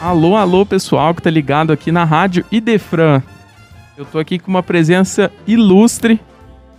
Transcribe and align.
Alô, 0.00 0.36
alô, 0.36 0.64
pessoal 0.64 1.12
que 1.12 1.20
tá 1.20 1.28
ligado 1.28 1.72
aqui 1.72 1.90
na 1.90 2.04
Rádio 2.04 2.44
Idefran. 2.52 3.20
Eu 3.96 4.04
tô 4.04 4.20
aqui 4.20 4.38
com 4.38 4.48
uma 4.48 4.62
presença 4.62 5.30
ilustre. 5.44 6.20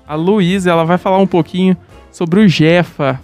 A 0.08 0.16
Luísa, 0.16 0.72
ela 0.72 0.86
vai 0.86 0.98
falar 0.98 1.18
um 1.18 1.28
pouquinho 1.28 1.76
sobre 2.12 2.40
o 2.40 2.48
Jefa. 2.48 3.20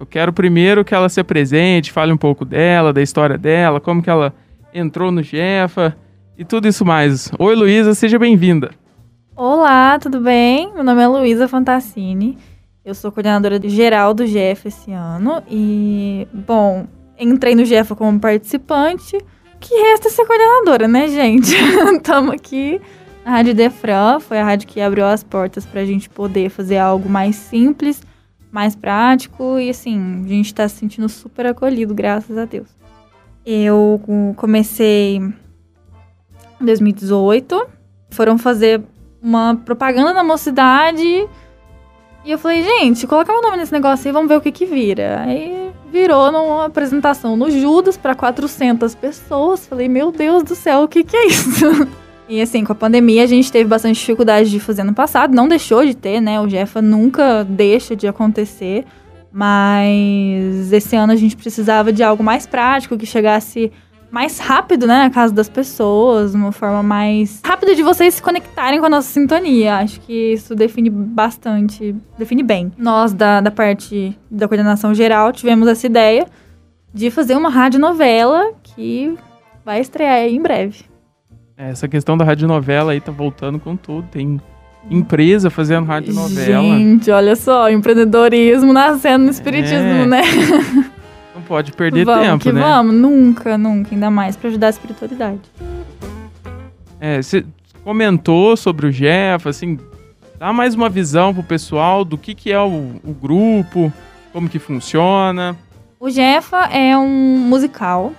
Eu 0.00 0.06
quero 0.06 0.32
primeiro 0.32 0.82
que 0.86 0.94
ela 0.94 1.10
se 1.10 1.20
apresente, 1.20 1.92
fale 1.92 2.12
um 2.12 2.16
pouco 2.16 2.46
dela, 2.46 2.94
da 2.94 3.02
história 3.02 3.36
dela, 3.36 3.78
como 3.78 4.02
que 4.02 4.08
ela 4.08 4.32
entrou 4.72 5.12
no 5.12 5.22
Jefa 5.22 5.94
e 6.38 6.42
tudo 6.42 6.66
isso 6.66 6.84
mais. 6.84 7.30
Oi, 7.38 7.54
Luísa, 7.54 7.94
seja 7.94 8.18
bem-vinda. 8.18 8.70
Olá, 9.36 9.98
tudo 9.98 10.18
bem? 10.18 10.72
Meu 10.72 10.82
nome 10.82 11.02
é 11.02 11.06
Luísa 11.06 11.46
Fantassini. 11.46 12.38
Eu 12.82 12.94
sou 12.94 13.12
coordenadora 13.12 13.60
geral 13.68 14.14
do 14.14 14.26
Jefa 14.26 14.68
esse 14.68 14.92
ano 14.92 15.42
e, 15.46 16.26
bom, 16.32 16.86
entrei 17.18 17.54
no 17.54 17.66
Jefa 17.66 17.94
como 17.94 18.18
participante. 18.18 19.18
Que 19.60 19.74
resta 19.74 20.10
ser 20.10 20.26
coordenadora, 20.26 20.86
né, 20.86 21.08
gente? 21.08 21.54
Estamos 21.96 22.34
aqui 22.34 22.80
na 23.24 23.32
Rádio 23.32 23.54
Defran, 23.54 24.20
foi 24.20 24.38
a 24.38 24.44
rádio 24.44 24.68
que 24.68 24.80
abriu 24.80 25.04
as 25.04 25.24
portas 25.24 25.66
para 25.66 25.80
a 25.80 25.84
gente 25.84 26.08
poder 26.08 26.50
fazer 26.50 26.78
algo 26.78 27.08
mais 27.08 27.34
simples, 27.36 28.02
mais 28.52 28.76
prático 28.76 29.58
e, 29.58 29.70
assim, 29.70 30.24
a 30.24 30.28
gente 30.28 30.46
está 30.46 30.68
se 30.68 30.76
sentindo 30.76 31.08
super 31.08 31.46
acolhido, 31.46 31.94
graças 31.94 32.36
a 32.38 32.44
Deus. 32.44 32.68
Eu 33.44 34.00
comecei 34.36 35.16
em 35.16 36.64
2018, 36.64 37.66
foram 38.10 38.38
fazer 38.38 38.82
uma 39.22 39.56
propaganda 39.56 40.12
na 40.12 40.22
mocidade 40.22 41.28
e 42.24 42.30
eu 42.30 42.38
falei, 42.38 42.62
gente, 42.62 43.06
coloca 43.06 43.32
meu 43.32 43.42
nome 43.42 43.56
nesse 43.56 43.72
negócio 43.72 44.06
aí, 44.06 44.12
vamos 44.12 44.28
ver 44.28 44.36
o 44.36 44.40
que 44.40 44.52
que 44.52 44.66
vira. 44.66 45.22
Aí 45.22 45.55
virou 45.90 46.30
numa 46.32 46.66
apresentação 46.66 47.36
no 47.36 47.50
Judas 47.50 47.96
para 47.96 48.14
400 48.14 48.94
pessoas. 48.94 49.66
Falei, 49.66 49.88
meu 49.88 50.12
Deus 50.12 50.42
do 50.42 50.54
céu, 50.54 50.82
o 50.82 50.88
que 50.88 51.04
que 51.04 51.16
é 51.16 51.26
isso? 51.26 51.66
E 52.28 52.42
assim, 52.42 52.64
com 52.64 52.72
a 52.72 52.74
pandemia 52.74 53.22
a 53.22 53.26
gente 53.26 53.52
teve 53.52 53.68
bastante 53.70 54.00
dificuldade 54.00 54.50
de 54.50 54.58
fazer 54.58 54.82
no 54.82 54.92
passado, 54.92 55.32
não 55.32 55.46
deixou 55.46 55.86
de 55.86 55.94
ter, 55.94 56.20
né? 56.20 56.40
O 56.40 56.48
Jefa 56.48 56.82
nunca 56.82 57.44
deixa 57.44 57.94
de 57.94 58.08
acontecer, 58.08 58.84
mas 59.30 60.72
esse 60.72 60.96
ano 60.96 61.12
a 61.12 61.16
gente 61.16 61.36
precisava 61.36 61.92
de 61.92 62.02
algo 62.02 62.24
mais 62.24 62.44
prático, 62.44 62.98
que 62.98 63.06
chegasse 63.06 63.70
mais 64.10 64.38
rápido, 64.38 64.86
né, 64.86 64.98
na 65.04 65.10
casa 65.10 65.32
das 65.34 65.48
pessoas, 65.48 66.34
uma 66.34 66.52
forma 66.52 66.82
mais 66.82 67.40
rápida 67.44 67.74
de 67.74 67.82
vocês 67.82 68.14
se 68.14 68.22
conectarem 68.22 68.78
com 68.80 68.86
a 68.86 68.88
nossa 68.88 69.08
sintonia. 69.12 69.76
Acho 69.76 70.00
que 70.00 70.32
isso 70.32 70.54
define 70.54 70.88
bastante, 70.90 71.94
define 72.18 72.42
bem. 72.42 72.72
Nós, 72.78 73.12
da, 73.12 73.40
da 73.40 73.50
parte 73.50 74.16
da 74.30 74.46
coordenação 74.48 74.94
geral, 74.94 75.32
tivemos 75.32 75.68
essa 75.68 75.86
ideia 75.86 76.26
de 76.94 77.10
fazer 77.10 77.34
uma 77.36 77.50
radionovela 77.50 78.52
que 78.62 79.14
vai 79.64 79.80
estrear 79.80 80.14
aí 80.14 80.34
em 80.36 80.40
breve. 80.40 80.84
É, 81.58 81.70
essa 81.70 81.88
questão 81.88 82.16
da 82.16 82.24
radionovela 82.24 82.92
aí 82.92 83.00
tá 83.00 83.10
voltando 83.12 83.58
com 83.58 83.76
tudo. 83.76 84.06
Tem 84.10 84.40
empresa 84.90 85.50
fazendo 85.50 85.84
radionovela. 85.86 86.62
Gente, 86.62 87.10
olha 87.10 87.34
só, 87.34 87.68
empreendedorismo 87.68 88.72
nascendo 88.72 89.24
no 89.24 89.30
espiritismo, 89.30 89.78
É. 89.78 90.06
né? 90.06 90.22
Pode 91.46 91.72
perder 91.72 92.04
vamos 92.04 92.26
tempo, 92.26 92.42
que 92.42 92.52
né? 92.52 92.60
vamos, 92.60 92.94
nunca, 92.94 93.56
nunca, 93.56 93.94
ainda 93.94 94.10
mais 94.10 94.36
pra 94.36 94.48
ajudar 94.48 94.66
a 94.66 94.70
espiritualidade. 94.70 95.40
É, 97.00 97.22
você 97.22 97.44
comentou 97.84 98.56
sobre 98.56 98.86
o 98.86 98.92
Jeff, 98.92 99.48
assim, 99.48 99.78
dá 100.38 100.52
mais 100.52 100.74
uma 100.74 100.88
visão 100.88 101.32
pro 101.32 101.42
pessoal 101.42 102.04
do 102.04 102.18
que 102.18 102.34
que 102.34 102.50
é 102.50 102.60
o, 102.60 102.96
o 103.04 103.14
grupo, 103.14 103.92
como 104.32 104.48
que 104.48 104.58
funciona. 104.58 105.56
O 105.98 106.10
Jefa 106.10 106.64
é 106.66 106.96
um 106.96 107.38
musical. 107.38 108.12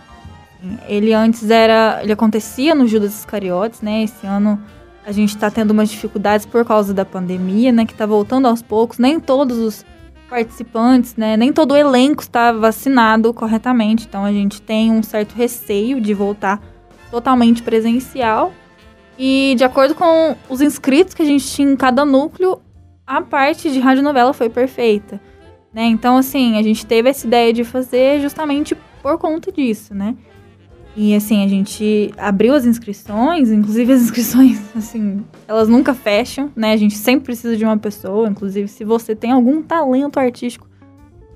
Ele 0.87 1.13
antes 1.13 1.49
era. 1.49 1.99
Ele 2.01 2.11
acontecia 2.11 2.73
no 2.73 2.87
Judas 2.87 3.19
Iscariotes, 3.19 3.81
né? 3.81 4.03
Esse 4.03 4.25
ano 4.25 4.59
a 5.05 5.11
gente 5.11 5.37
tá 5.37 5.51
tendo 5.51 5.71
umas 5.71 5.89
dificuldades 5.89 6.45
por 6.45 6.65
causa 6.65 6.93
da 6.93 7.05
pandemia, 7.05 7.71
né? 7.71 7.85
Que 7.85 7.93
tá 7.93 8.05
voltando 8.05 8.47
aos 8.47 8.61
poucos. 8.61 8.97
Nem 8.97 9.19
todos 9.19 9.57
os 9.57 9.85
participantes, 10.29 11.15
né? 11.15 11.37
Nem 11.37 11.51
todo 11.53 11.71
o 11.71 11.75
elenco 11.75 12.21
está 12.21 12.51
vacinado 12.51 13.33
corretamente. 13.33 14.05
Então 14.07 14.25
a 14.25 14.31
gente 14.31 14.61
tem 14.61 14.91
um 14.91 15.01
certo 15.01 15.33
receio 15.33 15.99
de 16.01 16.13
voltar 16.13 16.61
totalmente 17.09 17.63
presencial. 17.63 18.53
E 19.17 19.55
de 19.57 19.63
acordo 19.63 19.95
com 19.95 20.35
os 20.47 20.61
inscritos 20.61 21.13
que 21.13 21.23
a 21.23 21.25
gente 21.25 21.45
tinha 21.47 21.71
em 21.71 21.75
cada 21.75 22.05
núcleo, 22.05 22.61
a 23.05 23.21
parte 23.21 23.71
de 23.71 23.79
radionovela 23.79 24.33
foi 24.33 24.49
perfeita. 24.49 25.19
Né? 25.73 25.85
Então, 25.85 26.17
assim, 26.17 26.57
a 26.57 26.63
gente 26.63 26.85
teve 26.85 27.09
essa 27.09 27.25
ideia 27.25 27.53
de 27.53 27.63
fazer 27.63 28.19
justamente 28.21 28.75
por 29.01 29.17
conta 29.17 29.51
disso, 29.51 29.93
né? 29.93 30.15
E, 30.99 31.13
assim, 31.13 31.45
a 31.45 31.47
gente 31.47 32.11
abriu 32.17 32.55
as 32.55 32.65
inscrições, 32.65 33.51
inclusive 33.51 33.93
as 33.93 34.01
inscrições, 34.09 34.59
assim, 34.75 35.23
elas 35.47 35.69
nunca 35.69 35.93
fecham, 35.93 36.51
né? 36.55 36.73
A 36.73 36.77
gente 36.77 36.97
sempre 36.97 37.25
precisa 37.25 37.55
de 37.55 37.63
uma 37.63 37.77
pessoa, 37.77 38.27
inclusive 38.27 38.67
se 38.67 38.83
você 38.83 39.15
tem 39.15 39.31
algum 39.31 39.61
talento 39.61 40.17
artístico, 40.17 40.67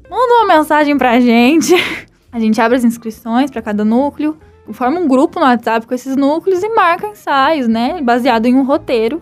manda 0.09 0.33
uma 0.33 0.57
mensagem 0.57 0.97
pra 0.97 1.19
gente. 1.19 1.75
A 2.33 2.39
gente 2.39 2.61
abre 2.61 2.77
as 2.77 2.85
inscrições 2.85 3.51
para 3.51 3.61
cada 3.61 3.83
núcleo, 3.83 4.38
forma 4.71 4.97
um 4.97 5.05
grupo 5.05 5.38
no 5.38 5.45
WhatsApp 5.45 5.85
com 5.85 5.94
esses 5.94 6.16
núcleos 6.16 6.63
e 6.63 6.69
marca 6.69 7.05
ensaios, 7.05 7.67
né? 7.67 8.01
Baseado 8.01 8.45
em 8.45 8.55
um 8.55 8.63
roteiro. 8.63 9.21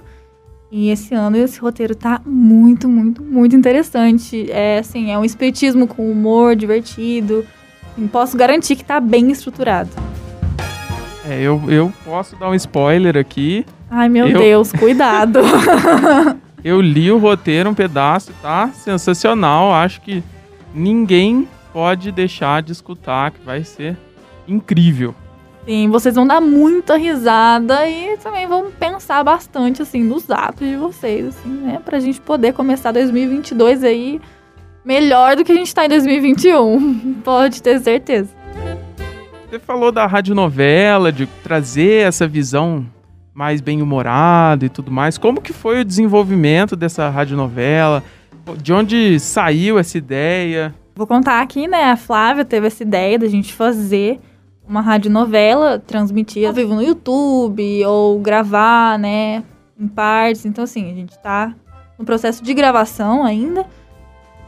E 0.71 0.91
esse 0.91 1.15
ano 1.15 1.35
esse 1.35 1.59
roteiro 1.59 1.95
tá 1.95 2.21
muito, 2.23 2.87
muito, 2.87 3.23
muito 3.23 3.55
interessante. 3.55 4.49
É 4.51 4.77
assim, 4.77 5.11
é 5.11 5.17
um 5.17 5.25
espiritismo 5.25 5.87
com 5.87 6.09
humor, 6.09 6.55
divertido. 6.55 7.43
Posso 8.11 8.37
garantir 8.37 8.75
que 8.75 8.85
tá 8.85 8.99
bem 8.99 9.31
estruturado. 9.31 9.89
É, 11.29 11.39
eu, 11.41 11.61
eu 11.67 11.93
posso 12.03 12.35
dar 12.35 12.49
um 12.49 12.55
spoiler 12.55 13.15
aqui. 13.15 13.65
Ai, 13.89 14.09
meu 14.09 14.27
Eu- 14.27 14.39
Deus, 14.39 14.71
cuidado. 14.71 15.39
Eu 16.61 16.81
li 16.81 17.09
o 17.09 17.17
roteiro, 17.17 17.69
um 17.69 17.73
pedaço, 17.73 18.33
tá 18.41 18.67
sensacional. 18.73 19.71
Acho 19.73 20.01
que 20.01 20.21
ninguém 20.73 21.47
pode 21.71 22.11
deixar 22.11 22.61
de 22.61 22.73
escutar, 22.73 23.31
que 23.31 23.39
vai 23.45 23.63
ser 23.63 23.95
incrível. 24.45 25.15
Sim, 25.65 25.89
vocês 25.89 26.15
vão 26.15 26.27
dar 26.27 26.41
muita 26.41 26.97
risada 26.97 27.87
e 27.87 28.17
também 28.17 28.45
vão 28.45 28.71
pensar 28.71 29.23
bastante, 29.23 29.81
assim, 29.81 30.03
nos 30.03 30.29
atos 30.29 30.67
de 30.67 30.75
vocês, 30.75 31.27
assim, 31.27 31.49
né? 31.49 31.79
Pra 31.85 31.99
gente 31.99 32.19
poder 32.19 32.53
começar 32.53 32.91
2022 32.91 33.83
aí 33.83 34.19
melhor 34.83 35.37
do 35.37 35.45
que 35.45 35.51
a 35.51 35.55
gente 35.55 35.73
tá 35.73 35.85
em 35.85 35.89
2021. 35.89 37.21
Pode 37.23 37.61
ter 37.63 37.79
certeza. 37.79 38.29
Você 39.49 39.57
falou 39.57 39.91
da 39.91 40.05
radionovela, 40.05 41.11
de 41.11 41.25
trazer 41.25 42.07
essa 42.07 42.27
visão 42.27 42.85
mais 43.33 43.61
bem-humorada 43.61 44.63
e 44.63 44.69
tudo 44.69 44.91
mais. 44.91 45.17
Como 45.17 45.41
que 45.41 45.51
foi 45.51 45.81
o 45.81 45.85
desenvolvimento 45.85 46.75
dessa 46.75 47.09
radionovela? 47.09 48.03
De 48.61 48.71
onde 48.71 49.19
saiu 49.19 49.79
essa 49.79 49.97
ideia? 49.97 50.75
Vou 50.95 51.07
contar 51.07 51.41
aqui, 51.41 51.67
né? 51.67 51.85
A 51.85 51.97
Flávia 51.97 52.45
teve 52.45 52.67
essa 52.67 52.83
ideia 52.83 53.17
da 53.17 53.27
gente 53.27 53.51
fazer 53.51 54.19
uma 54.67 54.81
radionovela, 54.81 55.79
transmitir 55.79 56.47
ao 56.47 56.53
vivo 56.53 56.75
no 56.75 56.83
YouTube 56.83 57.83
ou 57.87 58.19
gravar, 58.19 58.99
né? 58.99 59.43
Em 59.79 59.87
partes. 59.87 60.45
Então, 60.45 60.63
assim, 60.63 60.91
a 60.91 60.93
gente 60.93 61.17
tá 61.23 61.55
no 61.97 62.05
processo 62.05 62.43
de 62.43 62.53
gravação 62.53 63.23
ainda. 63.23 63.65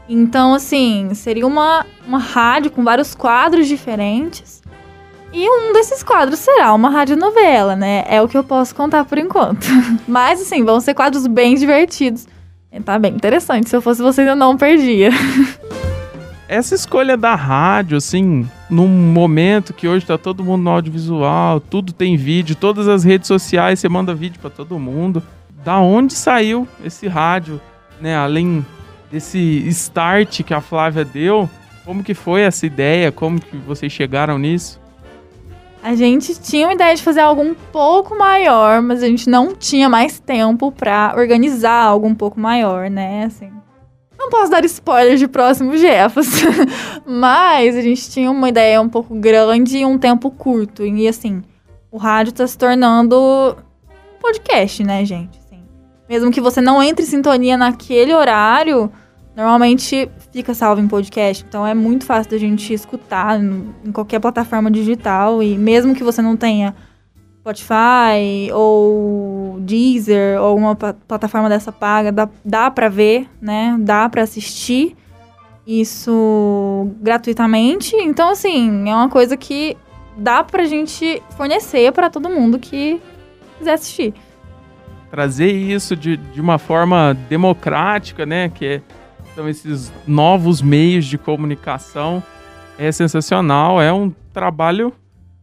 Então, 0.08 0.54
assim, 0.54 1.12
seria 1.12 1.44
uma, 1.44 1.84
uma 2.06 2.18
rádio 2.18 2.70
com 2.70 2.84
vários 2.84 3.16
quadros 3.16 3.66
diferentes. 3.66 4.62
E 5.32 5.48
um 5.48 5.72
desses 5.72 6.02
quadros 6.02 6.38
será 6.38 6.74
uma 6.74 6.90
radionovela, 6.90 7.74
né? 7.74 8.04
É 8.06 8.20
o 8.20 8.28
que 8.28 8.36
eu 8.36 8.44
posso 8.44 8.74
contar 8.74 9.04
por 9.04 9.16
enquanto. 9.16 9.66
Mas, 10.06 10.42
assim, 10.42 10.62
vão 10.62 10.78
ser 10.80 10.92
quadros 10.92 11.26
bem 11.26 11.54
divertidos. 11.54 12.26
Tá 12.84 12.98
bem 12.98 13.14
interessante. 13.14 13.68
Se 13.68 13.76
eu 13.76 13.80
fosse 13.80 14.02
vocês, 14.02 14.26
eu 14.26 14.36
não 14.36 14.56
perdia. 14.56 15.10
Essa 16.48 16.74
escolha 16.74 17.16
da 17.16 17.34
rádio, 17.34 17.96
assim, 17.96 18.46
num 18.68 18.86
momento 18.86 19.72
que 19.72 19.88
hoje 19.88 20.04
tá 20.04 20.18
todo 20.18 20.44
mundo 20.44 20.62
no 20.62 20.70
audiovisual, 20.70 21.60
tudo 21.60 21.94
tem 21.94 22.14
vídeo, 22.14 22.54
todas 22.54 22.88
as 22.88 23.04
redes 23.04 23.26
sociais 23.26 23.80
você 23.80 23.88
manda 23.88 24.14
vídeo 24.14 24.38
pra 24.38 24.50
todo 24.50 24.78
mundo. 24.78 25.22
Da 25.64 25.78
onde 25.78 26.12
saiu 26.12 26.68
esse 26.84 27.08
rádio, 27.08 27.58
né? 27.98 28.14
Além 28.16 28.66
desse 29.10 29.38
start 29.68 30.42
que 30.42 30.52
a 30.52 30.60
Flávia 30.60 31.06
deu, 31.06 31.48
como 31.86 32.02
que 32.02 32.12
foi 32.12 32.42
essa 32.42 32.66
ideia? 32.66 33.10
Como 33.10 33.40
que 33.40 33.56
vocês 33.56 33.90
chegaram 33.90 34.38
nisso? 34.38 34.81
A 35.82 35.96
gente 35.96 36.40
tinha 36.40 36.68
uma 36.68 36.74
ideia 36.74 36.94
de 36.94 37.02
fazer 37.02 37.20
algo 37.20 37.42
um 37.42 37.54
pouco 37.54 38.16
maior, 38.16 38.80
mas 38.80 39.02
a 39.02 39.06
gente 39.08 39.28
não 39.28 39.52
tinha 39.52 39.88
mais 39.88 40.20
tempo 40.20 40.70
pra 40.70 41.12
organizar 41.16 41.82
algo 41.82 42.06
um 42.06 42.14
pouco 42.14 42.38
maior, 42.38 42.88
né? 42.88 43.24
Assim. 43.24 43.50
Não 44.16 44.30
posso 44.30 44.48
dar 44.52 44.64
spoilers 44.64 45.18
de 45.18 45.26
próximo 45.26 45.76
Jeffas, 45.76 46.28
mas 47.04 47.76
a 47.76 47.82
gente 47.82 48.08
tinha 48.08 48.30
uma 48.30 48.48
ideia 48.48 48.80
um 48.80 48.88
pouco 48.88 49.12
grande 49.16 49.78
e 49.78 49.84
um 49.84 49.98
tempo 49.98 50.30
curto. 50.30 50.86
E 50.86 51.08
assim, 51.08 51.42
o 51.90 51.96
rádio 51.96 52.32
tá 52.32 52.46
se 52.46 52.56
tornando 52.56 53.56
podcast, 54.20 54.84
né, 54.84 55.04
gente? 55.04 55.36
Assim, 55.36 55.64
mesmo 56.08 56.30
que 56.30 56.40
você 56.40 56.60
não 56.60 56.80
entre 56.80 57.04
em 57.04 57.08
sintonia 57.08 57.56
naquele 57.56 58.14
horário, 58.14 58.88
Normalmente 59.34 60.10
fica 60.30 60.52
salvo 60.52 60.80
em 60.80 60.86
podcast, 60.86 61.44
então 61.48 61.66
é 61.66 61.72
muito 61.74 62.04
fácil 62.04 62.32
da 62.32 62.38
gente 62.38 62.72
escutar 62.72 63.40
em 63.40 63.90
qualquer 63.92 64.20
plataforma 64.20 64.70
digital 64.70 65.42
e 65.42 65.56
mesmo 65.56 65.94
que 65.94 66.04
você 66.04 66.20
não 66.20 66.36
tenha 66.36 66.74
Spotify 67.40 68.52
ou 68.52 69.58
Deezer 69.60 70.40
ou 70.40 70.56
uma 70.56 70.76
plataforma 70.76 71.48
dessa 71.48 71.72
paga, 71.72 72.12
dá, 72.12 72.28
dá 72.44 72.70
para 72.70 72.88
ver, 72.88 73.28
né? 73.40 73.76
Dá 73.80 74.08
para 74.08 74.22
assistir 74.22 74.96
isso 75.66 76.88
gratuitamente. 77.00 77.96
Então, 77.96 78.28
assim, 78.28 78.88
é 78.88 78.94
uma 78.94 79.08
coisa 79.08 79.36
que 79.36 79.76
dá 80.16 80.44
pra 80.44 80.64
gente 80.64 81.22
fornecer 81.36 81.92
para 81.92 82.10
todo 82.10 82.28
mundo 82.28 82.58
que 82.58 83.00
quiser 83.58 83.74
assistir. 83.74 84.14
Trazer 85.10 85.50
isso 85.50 85.96
de, 85.96 86.16
de 86.16 86.40
uma 86.40 86.58
forma 86.58 87.16
democrática, 87.28 88.24
né? 88.24 88.48
Que 88.48 88.66
é, 88.66 88.82
são 89.34 89.48
esses 89.48 89.92
novos 90.06 90.60
meios 90.60 91.06
de 91.06 91.18
comunicação. 91.18 92.22
É 92.78 92.90
sensacional, 92.90 93.80
é 93.80 93.92
um 93.92 94.12
trabalho 94.32 94.92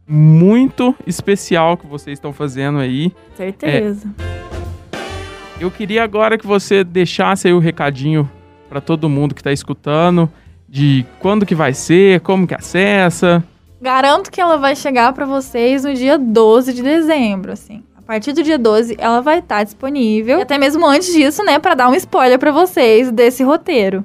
muito 0.06 0.94
especial 1.06 1.76
que 1.76 1.86
vocês 1.86 2.18
estão 2.18 2.32
fazendo 2.32 2.78
aí. 2.78 3.12
Certeza. 3.36 4.08
É, 4.18 5.64
eu 5.64 5.70
queria 5.70 6.02
agora 6.02 6.36
que 6.36 6.46
você 6.46 6.82
deixasse 6.82 7.46
aí 7.46 7.54
o 7.54 7.58
recadinho 7.58 8.28
para 8.68 8.80
todo 8.80 9.08
mundo 9.08 9.34
que 9.34 9.40
está 9.40 9.52
escutando 9.52 10.30
de 10.68 11.04
quando 11.18 11.44
que 11.44 11.54
vai 11.54 11.74
ser, 11.74 12.20
como 12.20 12.46
que 12.46 12.54
acessa. 12.54 13.44
Garanto 13.80 14.30
que 14.30 14.40
ela 14.40 14.56
vai 14.56 14.76
chegar 14.76 15.12
para 15.12 15.26
vocês 15.26 15.84
no 15.84 15.94
dia 15.94 16.18
12 16.18 16.72
de 16.72 16.82
dezembro, 16.82 17.52
assim. 17.52 17.82
A 18.10 18.14
partir 18.14 18.32
do 18.32 18.42
dia 18.42 18.58
12, 18.58 18.96
ela 18.98 19.20
vai 19.20 19.38
estar 19.38 19.58
tá 19.58 19.62
disponível. 19.62 20.40
E 20.40 20.42
até 20.42 20.58
mesmo 20.58 20.84
antes 20.84 21.12
disso, 21.12 21.44
né, 21.44 21.60
para 21.60 21.76
dar 21.76 21.88
um 21.88 21.94
spoiler 21.94 22.40
para 22.40 22.50
vocês 22.50 23.08
desse 23.12 23.44
roteiro. 23.44 24.04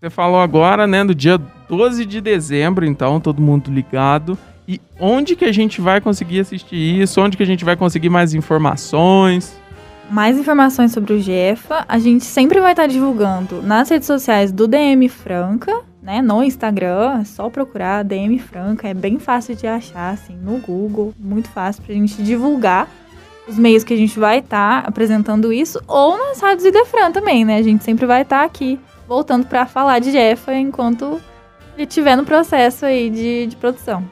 Você 0.00 0.08
falou 0.08 0.38
agora, 0.38 0.86
né, 0.86 1.04
do 1.04 1.12
dia 1.12 1.36
12 1.68 2.06
de 2.06 2.20
dezembro, 2.20 2.86
então, 2.86 3.18
todo 3.18 3.42
mundo 3.42 3.68
ligado. 3.68 4.38
E 4.68 4.80
onde 5.00 5.34
que 5.34 5.44
a 5.44 5.50
gente 5.50 5.80
vai 5.80 6.00
conseguir 6.00 6.38
assistir 6.38 6.76
isso? 6.76 7.20
Onde 7.20 7.36
que 7.36 7.42
a 7.42 7.46
gente 7.46 7.64
vai 7.64 7.74
conseguir 7.74 8.08
mais 8.08 8.34
informações? 8.34 9.58
mais 10.08 10.38
informações 10.38 10.92
sobre 10.92 11.12
o 11.14 11.20
Jefa, 11.20 11.84
a 11.88 11.98
gente 11.98 12.24
sempre 12.24 12.60
vai 12.60 12.72
estar 12.72 12.88
divulgando 12.88 13.62
nas 13.62 13.88
redes 13.88 14.06
sociais 14.06 14.50
do 14.50 14.66
DM 14.66 15.08
Franca, 15.08 15.82
né? 16.02 16.20
No 16.20 16.42
Instagram, 16.42 17.20
é 17.20 17.24
só 17.24 17.48
procurar 17.48 18.04
DM 18.04 18.38
Franca, 18.38 18.88
é 18.88 18.94
bem 18.94 19.20
fácil 19.20 19.54
de 19.54 19.68
achar, 19.68 20.10
assim, 20.10 20.36
no 20.36 20.58
Google, 20.58 21.14
muito 21.16 21.48
fácil 21.48 21.84
pra 21.84 21.94
gente 21.94 22.20
divulgar 22.24 22.88
os 23.50 23.58
meios 23.58 23.84
que 23.84 23.92
a 23.92 23.96
gente 23.96 24.18
vai 24.18 24.38
estar 24.38 24.84
apresentando 24.86 25.52
isso, 25.52 25.80
ou 25.86 26.16
nas 26.16 26.40
rádios 26.40 26.64
Idefran 26.64 27.10
também, 27.10 27.44
né? 27.44 27.56
A 27.56 27.62
gente 27.62 27.84
sempre 27.84 28.06
vai 28.06 28.22
estar 28.22 28.44
aqui 28.44 28.78
voltando 29.08 29.46
para 29.46 29.66
falar 29.66 29.98
de 29.98 30.12
Jefa 30.12 30.54
enquanto 30.54 31.20
ele 31.76 31.86
estiver 31.86 32.16
no 32.16 32.24
processo 32.24 32.86
aí 32.86 33.10
de, 33.10 33.46
de 33.48 33.56
produção. 33.56 34.04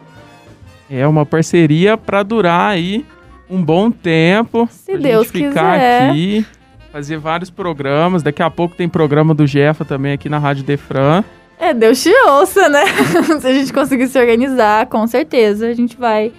É 0.90 1.06
uma 1.06 1.25
parceria 1.25 1.96
para 1.96 2.23
durar 2.23 2.70
aí 2.70 3.05
um 3.49 3.62
bom 3.62 3.90
tempo. 3.90 4.69
Se 4.70 4.96
Deus 4.96 5.26
gente 5.29 5.49
ficar 5.49 5.75
quiser. 5.75 6.11
aqui, 6.11 6.46
fazer 6.91 7.19
vários 7.19 7.50
programas. 7.50 8.23
Daqui 8.23 8.43
a 8.43 8.50
pouco 8.50 8.75
tem 8.75 8.88
programa 8.88 9.34
do 9.34 9.46
Jefa 9.46 9.84
também 9.84 10.12
aqui 10.12 10.29
na 10.29 10.38
Rádio 10.38 10.64
Defran. 10.64 11.23
É, 11.61 11.75
Deus 11.75 12.02
te 12.02 12.12
ouça, 12.26 12.69
né? 12.69 12.84
se 13.41 13.46
a 13.46 13.52
gente 13.52 13.73
conseguir 13.73 14.08
se 14.08 14.19
organizar, 14.19 14.87
com 14.87 15.06
certeza 15.06 15.67
a 15.69 15.75
gente 15.75 15.96
vai 15.96 16.32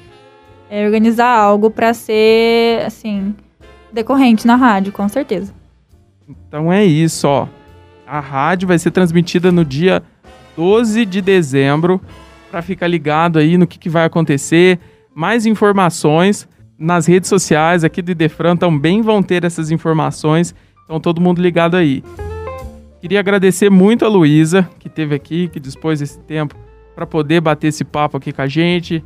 é, 0.70 0.86
organizar 0.86 1.28
algo 1.28 1.70
para 1.72 1.94
ser, 1.94 2.86
assim, 2.86 3.36
decorrente 3.92 4.46
na 4.46 4.56
rádio, 4.56 4.92
com 4.92 5.08
certeza. 5.10 5.54
Então 6.28 6.72
é 6.72 6.86
isso, 6.86 7.28
ó. 7.28 7.48
A 8.06 8.20
rádio 8.20 8.68
vai 8.68 8.78
ser 8.78 8.92
transmitida 8.92 9.52
no 9.52 9.66
dia 9.66 10.04
12 10.56 11.06
de 11.06 11.22
dezembro. 11.22 12.02
Para 12.52 12.62
ficar 12.62 12.88
ligado 12.88 13.38
aí 13.38 13.58
no 13.58 13.68
que, 13.68 13.78
que 13.78 13.90
vai 13.90 14.06
acontecer, 14.06 14.80
mais 15.14 15.46
informações 15.46 16.48
nas 16.78 17.06
redes 17.06 17.30
sociais 17.30 17.84
aqui 17.84 18.02
do 18.02 18.12
Idefran 18.12 18.56
também 18.56 19.02
vão 19.02 19.22
ter 19.22 19.44
essas 19.44 19.70
informações. 19.70 20.56
Então, 20.84 21.00
todo 21.00 21.22
mundo 21.22 21.42
ligado 21.42 21.78
aí. 21.78 22.04
Queria 23.00 23.20
agradecer 23.20 23.70
muito 23.70 24.04
a 24.04 24.10
Luísa, 24.10 24.68
que 24.80 24.88
esteve 24.88 25.14
aqui, 25.14 25.48
que 25.48 25.60
dispôs 25.60 26.02
esse 26.02 26.20
tempo 26.20 26.56
para 26.96 27.06
poder 27.06 27.40
bater 27.40 27.68
esse 27.68 27.84
papo 27.84 28.18
aqui 28.18 28.34
com 28.34 28.42
a 28.42 28.48
gente, 28.48 29.04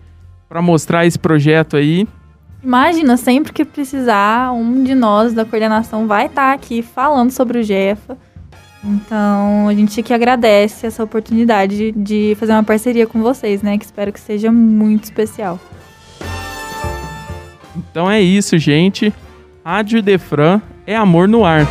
para 0.47 0.61
mostrar 0.61 1.05
esse 1.05 1.17
projeto 1.17 1.77
aí. 1.77 2.07
Imagina, 2.63 3.17
sempre 3.17 3.51
que 3.51 3.65
precisar, 3.65 4.53
um 4.53 4.83
de 4.83 4.95
nós 4.95 5.33
da 5.33 5.43
coordenação 5.43 6.07
vai 6.07 6.27
estar 6.27 6.49
tá 6.49 6.53
aqui 6.53 6.81
falando 6.81 7.31
sobre 7.31 7.59
o 7.59 7.63
Jefa. 7.63 8.17
Então, 8.83 9.67
a 9.69 9.73
gente 9.73 10.03
que 10.03 10.13
agradece 10.13 10.85
essa 10.85 11.03
oportunidade 11.03 11.91
de 11.91 12.35
fazer 12.39 12.51
uma 12.51 12.63
parceria 12.63 13.07
com 13.07 13.21
vocês, 13.21 13.61
né? 13.61 13.77
Que 13.77 13.85
espero 13.85 14.11
que 14.11 14.19
seja 14.19 14.51
muito 14.51 15.05
especial. 15.05 15.59
Então 17.75 18.09
é 18.09 18.21
isso, 18.21 18.57
gente. 18.57 19.13
Rádio 19.65 20.01
Defran 20.01 20.61
é 20.85 20.95
amor 20.95 21.27
no 21.27 21.45
ar. 21.45 21.65